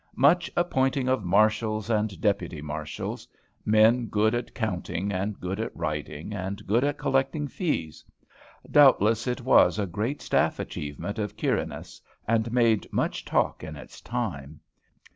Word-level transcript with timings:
Much 0.17 0.49
appointing 0.57 1.07
of 1.07 1.23
marshals 1.23 1.87
and 1.87 2.19
deputy 2.19 2.59
marshals, 2.59 3.27
men 3.65 4.07
good 4.07 4.33
at 4.33 4.51
counting, 4.55 5.11
and 5.11 5.39
good 5.39 5.59
at 5.59 5.77
writing, 5.77 6.33
and 6.33 6.65
good 6.65 6.83
at 6.83 6.97
collecting 6.97 7.47
fees! 7.47 8.03
Doubtless 8.71 9.27
it 9.27 9.41
was 9.41 9.77
a 9.77 9.85
great 9.85 10.19
staff 10.19 10.57
achievement 10.59 11.19
of 11.19 11.37
Quirinus, 11.37 12.01
and 12.27 12.51
made 12.51 12.91
much 12.91 13.23
talk 13.23 13.63
in 13.63 13.75
its 13.75 14.01
time. 14.01 14.59